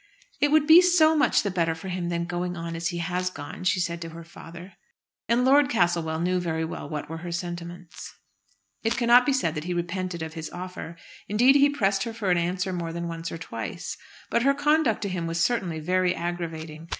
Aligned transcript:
"It 0.39 0.49
would 0.51 0.65
be 0.65 0.81
so 0.81 1.15
much 1.15 1.43
better 1.53 1.75
for 1.75 1.87
him 1.89 2.09
than 2.09 2.25
going 2.25 2.57
on 2.57 2.75
as 2.75 2.87
he 2.87 2.97
has 2.97 3.29
gone," 3.29 3.63
she 3.65 3.79
said 3.79 4.01
to 4.01 4.09
her 4.09 4.23
father. 4.23 4.73
And 5.27 5.45
Lord 5.45 5.69
Castlewell 5.69 6.19
knew 6.19 6.39
very 6.39 6.65
well 6.65 6.89
what 6.89 7.07
were 7.07 7.17
her 7.19 7.31
sentiments. 7.31 8.11
It 8.81 8.97
cannot 8.97 9.27
be 9.27 9.31
said 9.33 9.53
that 9.53 9.65
he 9.65 9.75
repented 9.75 10.23
of 10.23 10.33
his 10.33 10.49
offer. 10.49 10.95
Indeed 11.27 11.55
he 11.55 11.69
pressed 11.69 12.01
her 12.05 12.13
for 12.13 12.31
an 12.31 12.39
answer 12.39 12.73
more 12.73 12.91
than 12.91 13.07
once 13.07 13.31
or 13.31 13.37
twice. 13.37 13.95
But 14.31 14.41
her 14.41 14.55
conduct 14.55 15.03
to 15.03 15.07
him 15.09 15.27
was 15.27 15.39
certainly 15.39 15.79
very 15.79 16.15
aggravating. 16.15 16.89